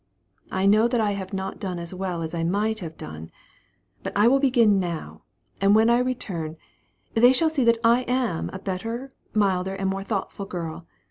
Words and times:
I 0.51 0.65
know 0.65 0.87
that 0.87 0.99
I 0.99 1.11
have 1.11 1.31
not 1.31 1.59
done 1.59 1.77
as 1.77 1.93
well 1.93 2.23
as 2.23 2.33
I 2.33 2.43
might 2.43 2.79
have 2.79 2.97
done; 2.97 3.29
but 4.01 4.11
I 4.15 4.27
will 4.27 4.39
begin 4.39 4.79
now, 4.79 5.21
and 5.61 5.75
when 5.75 5.91
I 5.91 5.99
return, 5.99 6.57
they 7.13 7.31
shall 7.33 7.51
see 7.51 7.63
that 7.65 7.77
I 7.83 8.01
am 8.07 8.49
a 8.51 8.57
better, 8.57 9.11
milder, 9.35 9.75
and 9.75 9.91
more 9.91 10.03
thoughtful 10.03 10.47
girl. 10.47 10.87